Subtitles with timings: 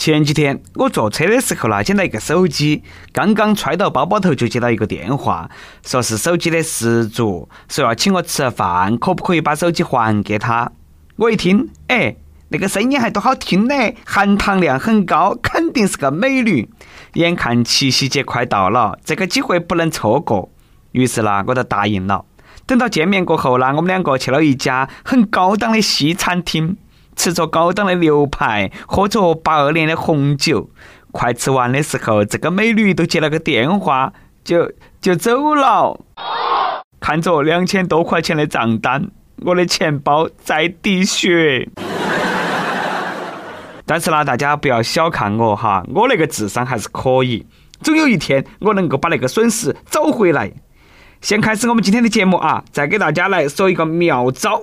[0.00, 5.50] 前几天我坐车的时候呢，捡到一个手机，刚刚揣到包包头就接到一个电话，
[5.84, 10.72] 说是手机的失主，说要请我吃饭，可不可以把手机还给他？
[11.16, 12.16] 我一听，哎，
[12.48, 13.74] 那个声音还多好听呢，
[14.06, 16.70] 含糖量很高，肯定是个美女。
[17.12, 20.50] 眼看七夕节快到了，这个机会不能错过，
[20.92, 22.24] 于是呢，我就答应了。
[22.64, 26.78] 等到见面过后呢，我们两个去了一家很高档的西餐厅。
[27.20, 30.70] 吃着高档的牛排，喝着八二年的红酒，
[31.12, 34.10] 快吃完的时候，这个美女都接了个电话，
[34.42, 36.00] 就就走了。
[36.98, 39.10] 看着两千多块钱的账单，
[39.44, 41.68] 我的钱包在滴血。
[43.84, 47.44] 但是呢，大家不要小看我哈，我那个智商还是可以，
[47.82, 50.50] 总有一天我能够把那个损失找回来。
[51.20, 54.62] 先开始我们今天的节目啊，再给大家来说一个妙招。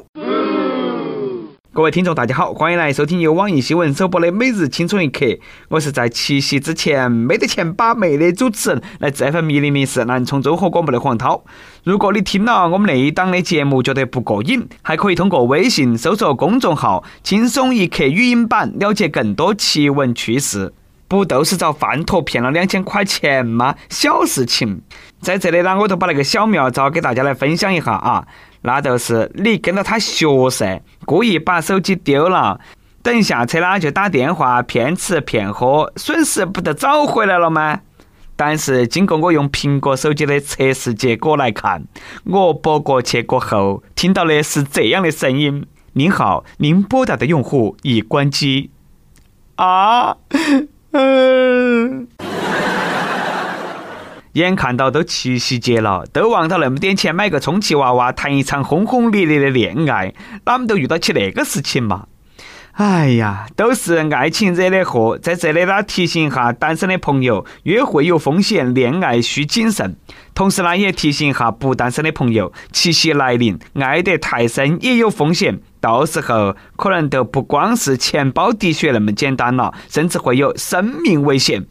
[1.77, 5.25] 各位听众，大家好，欢迎来收听由网易新闻首播的《每日轻松一刻》。
[5.69, 11.43] 我是在七夕之前没得钱把妹的主持人，来自 FM 一零零四南充综合广播的黄涛。
[11.83, 20.73] 如果你听了我们那一档的节目觉得不过瘾，还可以通过微信搜索公众号“轻松一刻语音版”了解更多奇闻趣事。
[21.09, 23.75] 不都是遭饭托骗了两千块钱吗？
[23.87, 24.81] 小事情，
[25.21, 28.27] 在这里呢，我就把那个小妙招给大家来分享一下啊。
[28.67, 32.59] 那就是你跟着他学噻，故意把手机丢了，
[33.01, 37.79] 等下车啦就打电话骗吃骗喝，损失不得找回来了吗？
[38.35, 41.85] 但是经过我用苹果手机的测试结果来看，
[42.25, 45.65] 我拨过去过后，听到的是这样的声音
[45.95, 48.69] ：“您好，您拨打的用户已关机。”
[49.55, 50.17] 啊。
[50.91, 52.07] 嗯，
[54.37, 60.13] 眼看到都七夕节了，都望到那么点钱买个充气娃娃，谈一场轰轰烈烈的恋爱，
[60.45, 62.05] 哪们都遇到起那个事情嘛？
[62.73, 65.17] 哎呀，都是爱情惹的祸。
[65.17, 69.95] 在这里呢，提醒一下单身的朋友，约会有风险，恋爱需谨慎。
[70.35, 81.65] 同时呢，也提醒一下不单身的朋友，七夕来临，爱得太深也有风险，到时候可能都不光是钱包滴血那么简单了，甚至会有生命危险。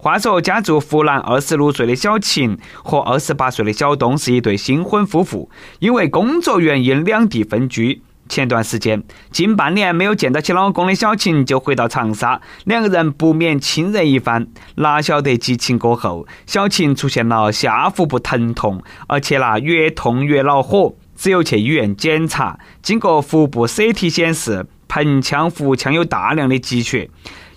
[0.00, 5.50] 话说，家住湖南二十六岁的小秦和二十八岁的小东是一对新婚夫妇，
[5.80, 8.00] 因为工作原因两地分居。
[8.28, 14.46] 前段时间，近半年没有见到起老公的小秦就回到长沙，两个人不免亲热一番。
[14.76, 22.60] 哪晓得激情过后，小秦出现了下腹部疼痛，而且那越痛越恼火，只有去医院检查。
[22.82, 27.10] 经过腹部 CT 显示，盆腔、腹腔有大量的积血，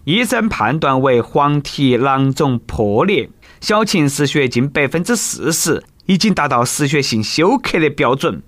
[0.03, 3.29] 医生判断为黄体囊肿破裂。
[3.59, 8.41] 小琴失血近百分之四十，已经达到失血性休克的标准。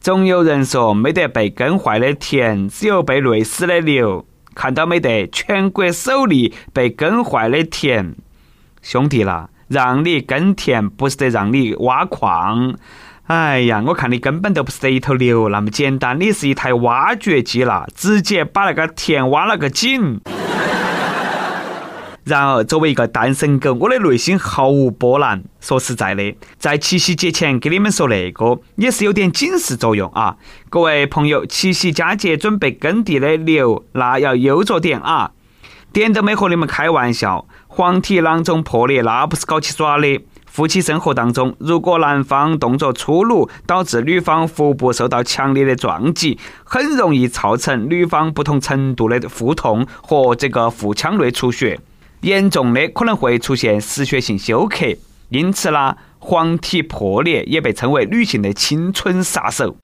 [0.00, 4.26] 总有人说没得被耕坏的田，只有被累死的牛。
[4.54, 5.26] 看到没得？
[5.28, 8.14] 全国首例被耕坏的田，
[8.82, 12.74] 兄弟啦，让你耕田不是得让你挖矿。
[13.28, 20.20] 哎呀，我看你根本都不是得一头牛那么简单，你是一台挖掘机啦，直接把那个田挖了个井。
[22.30, 25.42] 然而，作为一个单身狗，我的内心毫无波澜。
[25.60, 30.36] 说实在的，在七夕节前给你们说那个，也是有点警示作用啊！
[30.68, 35.32] 各位朋友，七夕佳节准备耕地的牛，那要悠着点啊！
[35.92, 40.20] 点都没和你们开玩笑，黄体囊肿破裂那不是搞起耍的。
[40.46, 51.80] 夫妻生活当中，如果男方动作粗鲁，导致女方腹部受到强烈的撞击，很容易造成女方不同程度的腹痛和这个腹腔内出血。
[52.20, 54.86] 严重的可能会出现失血性休克，
[55.30, 59.76] 因此呢，黄体破裂也被称为女性的青春杀手。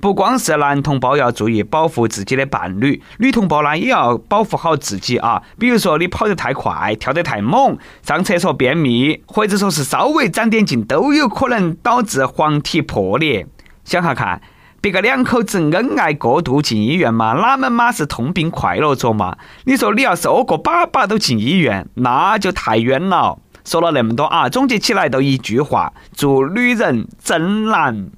[0.00, 5.42] 不光是男同胞要注意保护自己的伴侣，女同胞呢也要保护好自己啊。
[5.58, 13.46] 比如说你跑得太快、跳得太猛、上厕所便秘，或者说是稍微长点劲，都有可能导致黄体破裂。
[13.84, 14.40] 想下看。
[14.82, 19.36] 别个两口子恩爱过度进医院嘛，哪们嘛是痛并快乐着嘛？
[19.64, 23.38] 你说你要是屙个粑粑都进医院，那就太冤了。
[23.62, 28.08] 说了那么多啊，总结起来都一句话：做女人真难。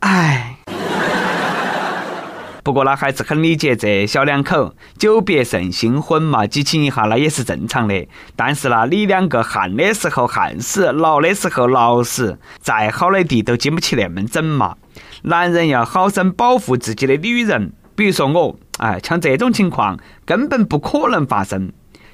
[0.00, 0.58] 唉。
[2.62, 8.06] 不过呢，还是很理解这小两口，久别胜新婚嘛，激情一下那也是正常的。
[8.36, 14.76] 但是呢，你两个旱的时候旱死，涝的时候涝死，再好的地都经不起那么整嘛。
[15.22, 21.72] 男人要好生保护自己的女人，比如说我，哎，像这种情况根本不可能发生。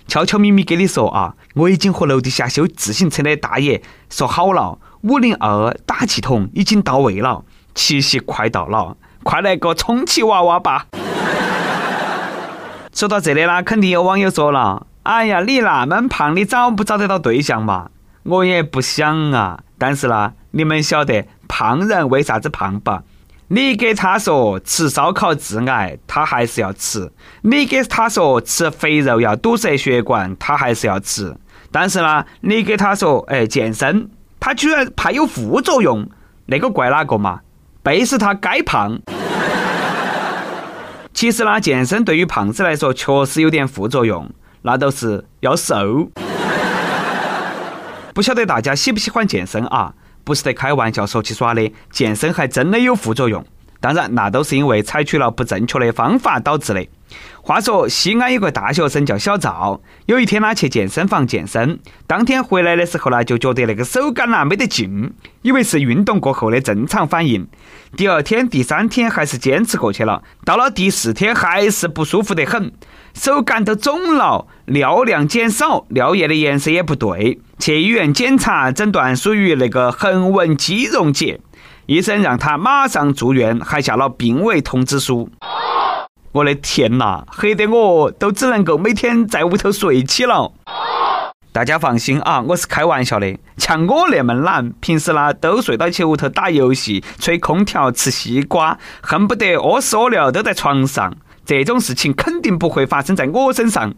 [0.08, 7.44] 悄悄咪咪给你说啊，我已经和楼底下修自行车的大爷说好了，五零二打气筒已经到位了，
[7.75, 10.87] 七夕快到了，快来个充气娃娃吧！
[12.94, 17.91] 说到这里呢，肯定有网友说了：“哎呀，你那么胖，你找不找得到对象嘛？”
[18.23, 23.02] 我也不想啊，但是呢，你们晓得胖人为啥子胖吧？
[23.48, 27.08] 你给他说吃烧烤致癌，他还是要吃；
[27.43, 31.32] 你给他说吃肥肉要堵塞血管，他还是要吃。
[31.70, 34.08] 但是呢，你给他说哎健身，
[34.40, 36.08] 他居然怕有副作用，
[36.46, 37.40] 那个怪哪个嘛？
[37.82, 38.98] 背是他该胖。
[41.14, 44.28] 其实呢，健身对于胖子来说确实有点副作用，
[44.62, 46.10] 那都是要瘦。
[48.12, 49.94] 不晓得大家喜不喜欢健身啊？
[50.26, 53.46] 不是在开玩笑说起耍的，健身还真的有副作用。
[53.78, 56.84] 当然，那都是因为采取了不正确的方法导致的。
[57.40, 61.78] 话说，西安有个大学生叫小赵，有一天呢去健身房健身，
[62.08, 65.12] 当天回来的时候呢，就觉得那个手感呐没得劲，
[65.43, 67.46] 以为是运动过后的正常反应。
[67.96, 72.72] 第二天、第三天还是坚持过去了，到了第四天还是不舒服得很，
[73.16, 81.40] 手感都肿了，尿量减少，尿液的颜色也不对，去医院检查，诊断属于那个横纹肌溶解。
[81.86, 85.30] 医生让他马上住院，还下了病危通知书。
[86.32, 90.52] 我的天哪，黑得我都只能够每天在屋头睡起了。
[91.52, 93.34] 大家放心啊，我是开玩笑的。
[93.56, 101.16] 像我那么懒，平时呢都睡到起屋头打游戏、吹空调、吃西瓜，恨不得屙屎屙尿都在床上。
[101.46, 103.94] 这种事情肯定不会发生在我身上。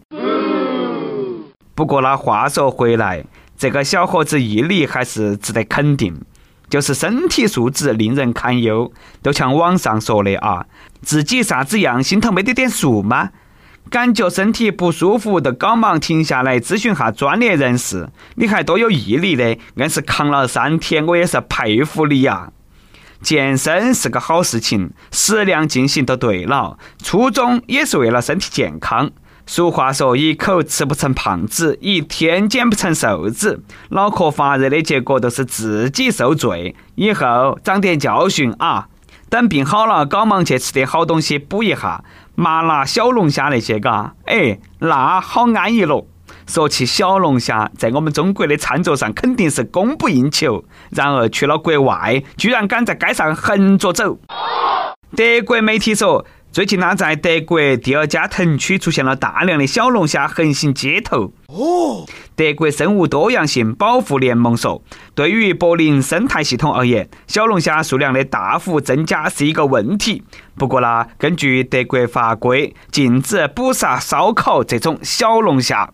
[1.73, 3.25] 不过呢，话说回来，
[3.57, 6.21] 这个小伙子毅力还是值得肯定。
[6.69, 8.93] 就是身体素质令人堪忧，
[9.23, 10.67] 都像网上说的啊，
[11.01, 13.31] 自己啥子样，心头没得点数吗？
[13.89, 18.07] 感觉身体不舒服，都赶忙停下来咨询下专业人士。
[18.35, 22.51] 你还多有毅力的，硬是扛了三天，我也是佩服你呀！
[23.21, 29.11] 健身是个好事情，适量进行就对了，初衷也是为了身体健康。
[29.45, 36.75] 俗话说：“一口吃不成胖子，一天减不成瘦子。”脑壳发热的结果都是自己受罪。
[36.93, 38.87] 以后长点教训啊！
[39.27, 42.03] 等病好了，赶忙去吃点好东西补一下，
[42.35, 46.07] 麻辣小龙虾那些，嘎，哎，那好安逸咯。
[46.49, 54.17] 说起小龙虾，在我们中国的餐桌上肯定是供不应求，然而去了国外，居然敢在街上横着走。
[55.15, 56.25] 德国媒体说。
[56.51, 61.31] 最近呢，在德国第二家藤区出现了大量的小龙虾横行街头。
[61.45, 64.81] 哦，德国生物多样性保护联盟说，
[65.13, 70.23] 对于柏林生态系统而言，小龙虾数量的大幅增加是一个问题。
[70.55, 75.87] 不过呢，根据德国法规，禁止捕杀、烧烤这种小龙虾。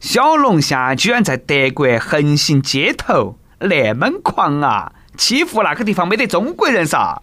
[0.00, 4.92] 小龙虾居然在德国横行街头，那么狂啊！
[5.16, 7.20] 欺负那个地方没得中国人噻。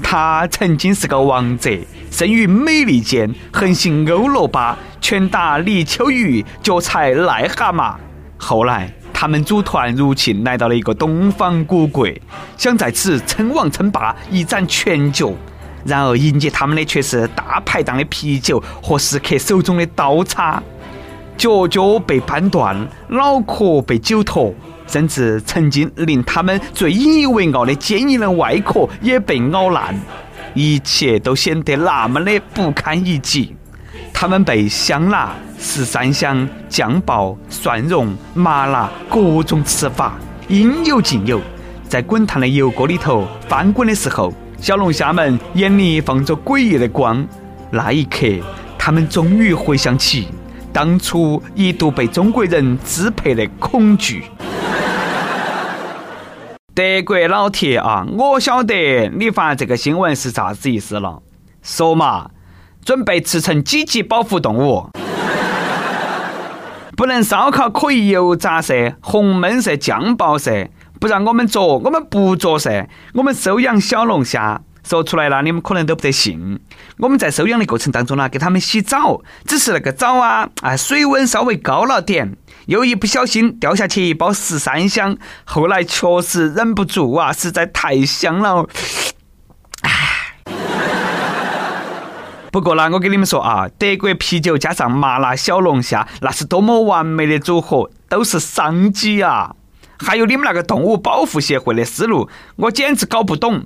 [0.00, 1.76] 他曾经是个王者，
[2.12, 7.96] 生于美利坚，横行欧罗巴，拳打泥鳅鱼，脚踩癞蛤蟆。
[8.36, 12.08] 后来，他们组团入侵，来到了一个东方古国，
[12.56, 15.32] 想在此称王称霸，一展拳脚。
[15.84, 20.62] 然而，迎接他们的却是大排档的啤酒和食客手中的刀叉，
[21.36, 22.76] 脚脚被扳断，
[23.08, 24.54] 脑壳被揪脱。
[24.86, 29.98] 甚至曾经令他们最引以为傲的坚硬的外壳也被咬烂，
[30.52, 33.56] 一切都显得那么的不堪一击。
[34.12, 41.40] 他们被香辣、十三香、酱爆、蒜蓉、麻辣各种吃法应有尽有。
[41.88, 44.32] 在滚烫的油锅里头翻滚的时候，
[44.64, 47.22] 小龙虾们眼里放着诡异的光。
[47.70, 48.26] 那一刻，
[48.78, 50.28] 他们终于回想起
[50.72, 54.24] 当初一度被中国人支配的恐惧。
[56.74, 61.20] 德国老铁啊，我晓得你发这个新闻是啥子意思了。
[61.62, 62.30] 说嘛，
[62.82, 64.88] 准备吃成几级保护动物？
[66.96, 70.70] 不能烧烤可以油炸噻，红焖噻，酱爆噻，
[71.00, 72.88] 不让我们做，我们不做噻。
[73.14, 76.60] 我们收养小龙虾，说出来了，你们可能都不得信。
[76.98, 82.36] 我们在收养的过程当中呢，给他们洗澡，只是那个澡啊，啊，水温稍微高了点。
[82.66, 88.66] 又一不小心掉下去一包十三香，后来确实忍不住啊，实在太香了。
[92.50, 99.56] 不过呢，我跟你们说啊，德国啤酒加上麻辣小龙虾，那是多么完美的组合，都是商机啊！
[99.98, 103.64] 还有你们那个动物保护协会的思路，我简直搞不懂。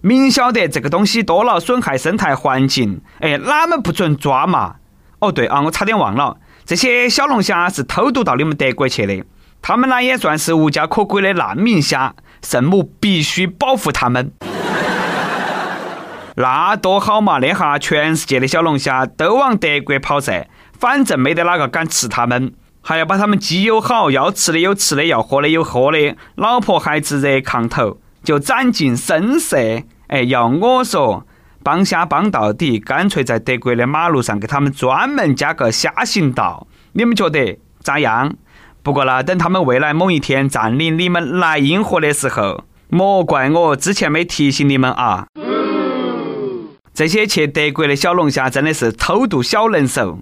[0.00, 4.76] 明晓得这个东西多了损害生态环境，哎，哪们不准抓嘛？
[5.18, 6.36] 哦对啊，我差点忘了。
[6.64, 9.24] 这些小龙虾是偷渡到你们德国去的，
[9.62, 14.30] 他们呢也算是无家可归的难民虾，圣母必须保护他们。
[16.36, 17.38] 那多好嘛！
[17.38, 20.46] 那下全世界的小龙虾都往德国跑噻，
[20.78, 22.52] 反正没得哪个敢吃他们，
[22.88, 29.56] 还要把他们鸡友好，要吃的有吃的，要喝的有喝的，老婆孩子热炕头，就攒尽声色。
[30.06, 31.26] 哎，要我说，
[31.64, 38.36] 帮虾帮到底，干脆在德国的马路上给他们专门加个虾行道，你们觉得咋样？
[38.84, 45.26] 不过呢，等他们未来某一天占领你们莱茵河的时候，莫怪我之前没提醒你们啊！
[46.94, 50.20] 这些去德国的小龙虾真的是偷渡小能手，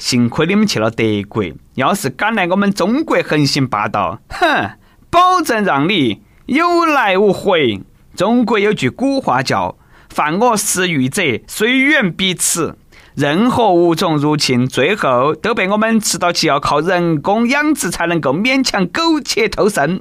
[0.00, 4.70] 幸亏你们去了德国，要是敢来我们中国横行霸道，哼，
[5.10, 7.82] 保证让你有来无回。
[8.16, 9.76] 中国有句古话叫
[10.08, 12.74] “犯我食欲者，虽远必吃”。
[13.14, 20.00] 任何物种入侵，最后都被我们吃到起，要靠人工养殖才能够勉强苟且偷生。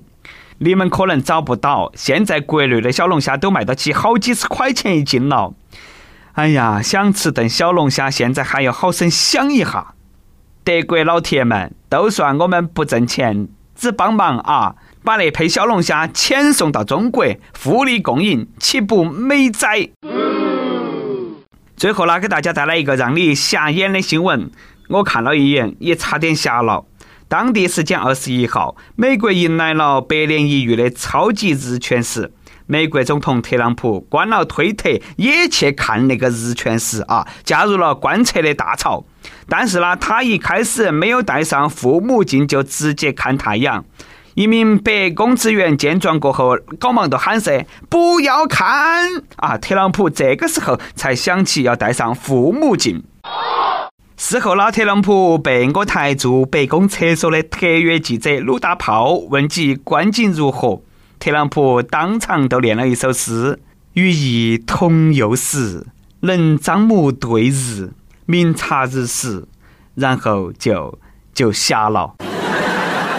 [0.60, 5.54] 你们可能找不到，现在国内的小龙虾都卖到起好几十块钱一斤了。
[6.34, 9.94] 哎呀，想吃顿小龙虾，现在还要好生想一下。
[10.64, 17.26] 德国老铁们，都算我们不挣钱，只帮忙啊，把那批小龙虾遣送到中国，
[17.62, 19.90] 互利共赢，岂不美哉？
[21.76, 24.52] 最后呢，给大家带来一个让你瞎眼的新闻。
[24.90, 26.86] 我看了一眼，也差点瞎了。
[27.28, 32.32] 当地时间二十一号，美国迎来了百年一遇的超级日全食。
[32.72, 39.04] 美国总统特朗普关了推特，也去看那个日全食啊，加入了观测的大潮。
[39.48, 43.84] 但是呢，他一开始没有戴上护目镜，就直接看太阳。
[44.36, 53.04] 一名白宫职员见状过后，赶忙都喊声：“不要看！”啊，特朗普这个时候才想起要戴上护目镜。
[54.16, 60.84] 事后呢，特朗普被我台驻白宫厕所的特约记者鲁大炮问及观景如何，
[61.20, 63.60] 特朗普当场都念了一首诗
[63.92, 65.86] ：“与义同幼时，
[66.22, 67.92] 能张目对日，
[68.26, 69.46] 明察日时。”
[69.96, 70.98] 然后就
[71.34, 72.16] 就瞎了。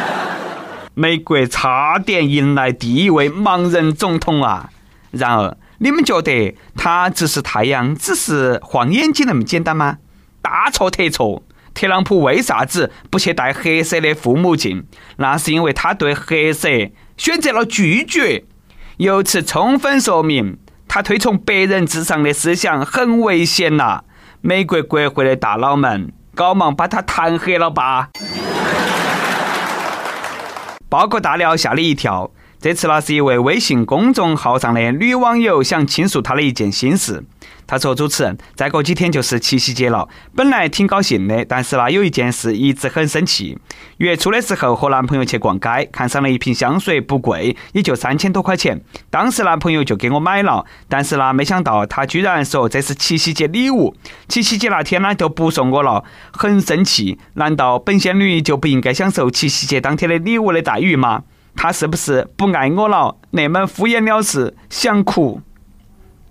[0.95, 4.71] 美国差点迎来第一位盲人总统啊！
[5.11, 9.99] 然而，你们觉得他只是太阳只是晃眼睛那么简单吗？
[10.41, 11.43] 大错特错！
[11.75, 14.87] 特朗普为啥子不去戴黑色的护目镜？
[15.19, 16.69] 那是因为他对黑色
[17.21, 18.45] 选择了拒绝。
[18.97, 20.57] 由此充分说明，
[20.89, 24.05] 他推崇白人至上的思想很危险呐！
[24.41, 28.09] 美国国会的大佬们，搞忙把他弹劾了吧！
[30.89, 32.31] 包括大料，吓了一跳！
[32.61, 37.25] 这次呢，是一位微信公众号上的女网友想倾诉她的一件心事。
[37.67, 43.57] 她说：“主持人，再过几天就是七夕节了，本来挺高兴的，但是呢，有一件事一直很生气。
[43.97, 48.79] 月初的时候和男朋友去逛街，看上了一瓶香水，不贵，也就三千多块钱。
[49.09, 53.95] 当时男朋友就给我买了，但是呢，没想到他居然说这是七夕节礼物。
[54.29, 57.19] 七夕节那天呢，就不送我了，很生气。
[57.35, 61.23] 难道本仙女就不应该享受七夕节当天的礼物的待遇吗？
[61.57, 63.17] 他是不是不爱我了？
[63.31, 65.41] 那么敷衍了事，想哭。”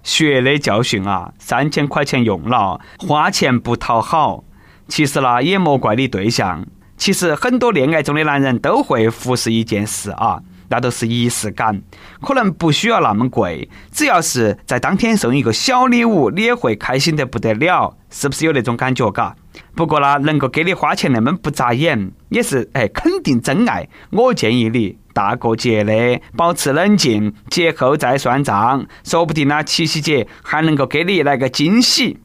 [0.01, 1.33] 血的教训啊！
[1.37, 4.43] 三千块钱用了，花钱不讨好。
[4.87, 6.65] 其实呢，也莫怪你对象。
[6.97, 11.81] 其实很多恋爱中的男人都会忽视一件事啊，那都是仪式感。
[12.21, 17.95] 可能不需要那么贵，只要是在当天送一个小礼物，你也会开心得不得了。
[18.09, 19.11] 是不是有那种感觉？
[19.11, 19.35] 嘎。
[19.75, 23.87] 不过呢，能够给你花钱那么不眨眼，也是哎，肯定真爱。
[24.11, 24.97] 我建议你。
[25.19, 32.19] 大过节的，保持冷静，节后再算账，说不定呢，七夕节还能够给你来个惊喜。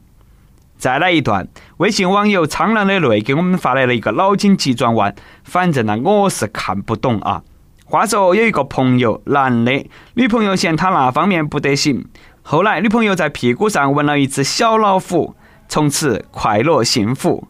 [0.77, 7.43] 再来一段，微信网友苍凉的泪给我们发来了一个脑筋急转弯，反正呢，我是看不懂啊。
[7.83, 12.05] 话说有一个朋友，男的，女朋友嫌他那方面不得行，
[12.43, 15.35] 后来女朋友在屁股上纹了一只小老虎，
[15.67, 17.49] 从此快乐幸福。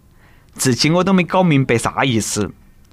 [0.58, 2.52] 至今我都没搞明白啥意思。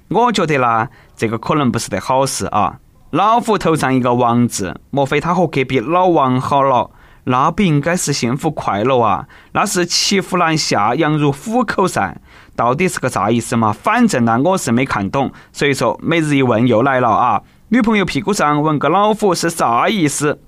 [0.09, 2.79] 我觉得啦，这个可能不是得好事啊！
[3.11, 6.89] 老虎头上一个王字，莫非他和隔壁老王好了？
[7.25, 9.27] 那不应该是幸福快乐啊？
[9.53, 12.17] 那是骑虎难下，羊入虎口噻！
[12.55, 13.71] 到底是个啥意思嘛？
[13.71, 15.31] 反正呢，我是没看懂。
[15.51, 17.41] 所以说，每日一问又来了啊！
[17.69, 20.39] 女朋友屁股上纹个老虎是啥意思？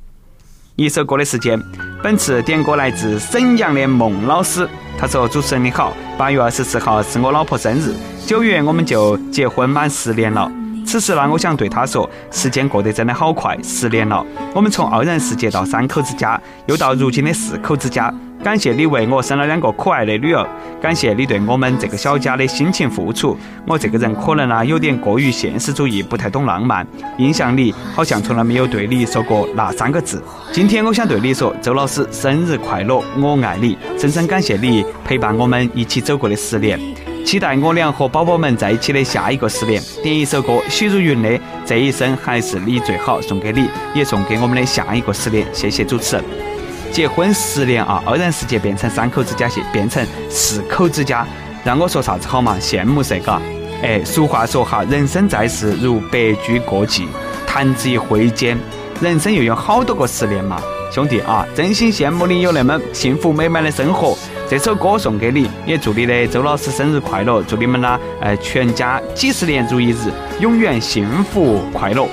[0.75, 1.59] 一首歌的时间，
[2.03, 7.93] 本次点歌来自沈阳的孟老师，他说：“主持人你好，八月二十四号是我老婆生日。”
[8.25, 10.49] 九月我们就结婚满十年了，
[10.85, 18.11] 此时呢，我想对他说，时间过得真的好快，十年了，我们从二人世界到三口之家，又到如今的四口之家，
[18.45, 20.47] 感谢你为我生了两个可爱的女儿，
[20.79, 23.35] 感谢你对我们这个小家的辛勤付出。
[23.65, 26.85] 我这个人可能啊有点过于现实主义，不太懂浪漫，
[27.17, 30.21] 印象里好像从来没有对你说过那三个字。
[30.51, 36.79] 今天我想对你说，周老师生日快乐，我爱你，深深感谢你陪伴我们一起走过的十年，
[37.25, 39.81] 期待我俩和宝宝们在一起的下一个十年。
[40.03, 41.29] 点一首歌，许茹芸的
[41.65, 45.47] 《这一生还是你最好》，送给你，也送给我们的下一个十年。
[45.51, 46.54] 谢谢主持人。
[46.95, 51.27] 结婚十年啊，二人世界变成三口之家，现变成四口之家，
[51.65, 52.55] 让我说啥子好嘛？
[52.57, 53.41] 羡慕噻，嘎！
[53.83, 57.05] 哎，俗话说哈，人生在世如白驹过隙，
[57.45, 58.57] 弹指一挥间，
[59.01, 60.57] 人生又有好多个十年嘛，
[60.89, 64.17] 兄弟啊，真心羡慕你有那么幸福美满的生活。
[64.49, 69.97] 这首歌送给你，也祝你的周老师生日快乐，祝你们呢，呃，全家几十年如一日，
[70.39, 72.07] 永远幸福快乐。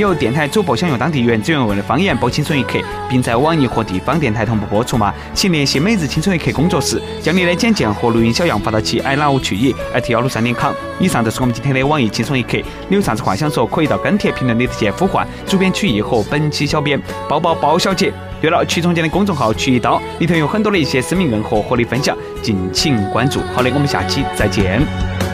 [0.00, 2.78] 有电台主播想用当地原汁原味的方言播《青春一刻》，
[3.08, 5.12] 并在网易和地方电台同步播出吗？
[5.34, 10.72] 请联系每日《青春一刻》工作室，将你的简介和录音小样发到其 i love 去以 at 幺六三点 com。
[10.98, 18.12] 以上就是我们今天的网易《青春一刻》，你有啥子话想说，可以到跟帖评论里直接呼唤主编曲艺和本期小编包包包小姐。
[18.40, 23.40] 对了，曲总监的公众号“曲一刀”里头有很多的一些生命硬货和你分享，敬请关注。
[23.52, 25.27] 好的，我们下期再见。